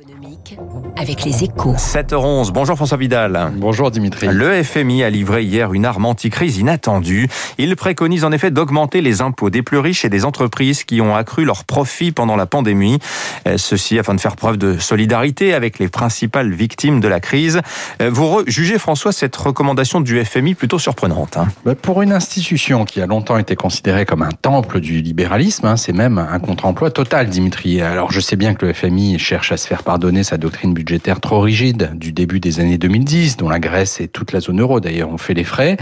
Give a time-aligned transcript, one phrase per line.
[0.00, 0.58] économique
[0.96, 1.74] avec les échos.
[1.74, 3.52] 7h11, bonjour François Vidal.
[3.56, 4.26] Bonjour Dimitri.
[4.28, 7.28] Le FMI a livré hier une arme anti-crise inattendue.
[7.58, 11.14] Il préconise en effet d'augmenter les impôts des plus riches et des entreprises qui ont
[11.14, 12.98] accru leurs profits pendant la pandémie.
[13.46, 17.60] Euh, ceci afin de faire preuve de solidarité avec les principales victimes de la crise.
[18.00, 22.84] Euh, vous jugez François cette recommandation du FMI plutôt surprenante hein bah, Pour une institution
[22.84, 26.90] qui a longtemps été considérée comme un temple du libéralisme, hein, c'est même un contre-emploi
[26.90, 27.80] total Dimitri.
[27.80, 31.20] Alors je sais bien que le FMI cherche à se faire pardonner sa doctrine budgétaire
[31.20, 34.80] trop rigide du début des années 2010, dont la Grèce et toute la zone euro
[34.80, 35.76] d'ailleurs ont fait les frais.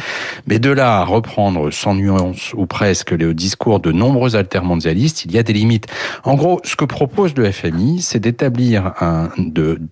[0.47, 5.33] Mais de là à reprendre sans nuance ou presque le discours de nombreux altermondialistes, il
[5.33, 5.87] y a des limites.
[6.25, 9.31] En gros, ce que propose le FMI, c'est d'établir un,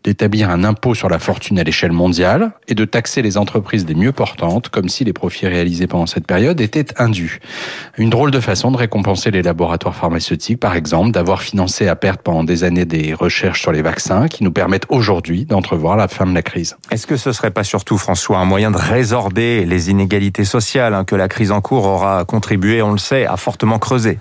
[0.05, 3.95] d'établir un impôt sur la fortune à l'échelle mondiale et de taxer les entreprises les
[3.95, 7.41] mieux portantes, comme si les profits réalisés pendant cette période étaient indus.
[7.97, 12.23] Une drôle de façon de récompenser les laboratoires pharmaceutiques, par exemple, d'avoir financé à perte
[12.23, 16.27] pendant des années des recherches sur les vaccins qui nous permettent aujourd'hui d'entrevoir la fin
[16.27, 16.77] de la crise.
[16.91, 21.05] Est-ce que ce serait pas surtout, François, un moyen de résorber les inégalités sociales hein,
[21.05, 24.19] que la crise en cours aura contribué, on le sait, à fortement creuser?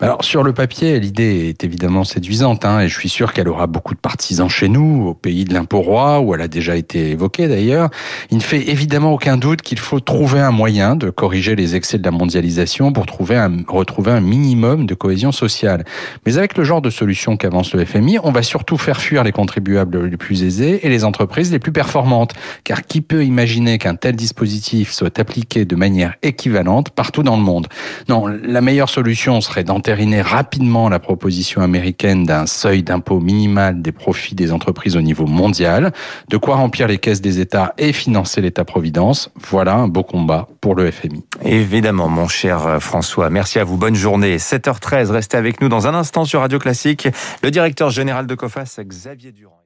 [0.00, 3.66] Alors sur le papier, l'idée est évidemment séduisante hein, et je suis sûr qu'elle aura
[3.66, 7.10] beaucoup de partisans chez nous, au pays de l'impôt roi, où elle a déjà été
[7.10, 7.90] évoquée d'ailleurs.
[8.30, 11.98] Il ne fait évidemment aucun doute qu'il faut trouver un moyen de corriger les excès
[11.98, 15.84] de la mondialisation pour trouver un, retrouver un minimum de cohésion sociale.
[16.26, 19.32] Mais avec le genre de solution qu'avance le FMI, on va surtout faire fuir les
[19.32, 22.32] contribuables les plus aisés et les entreprises les plus performantes.
[22.64, 27.42] Car qui peut imaginer qu'un tel dispositif soit appliqué de manière équivalente partout dans le
[27.42, 27.68] monde?
[28.08, 33.92] Non, la meilleure solution serait d'entériner rapidement la proposition américaine d'un seuil d'impôt minimal des
[33.92, 35.92] profits des entreprises au niveau mondial,
[36.28, 39.30] de quoi remplir les caisses des États et financer l'État-providence.
[39.48, 41.24] Voilà un beau combat pour le FMI.
[41.44, 43.30] Évidemment, mon cher François.
[43.30, 43.76] Merci à vous.
[43.76, 44.36] Bonne journée.
[44.36, 47.08] 7h13, restez avec nous dans un instant sur Radio Classique.
[47.42, 48.76] Le directeur général de COFAS,
[49.16, 49.59] Xavier Durand.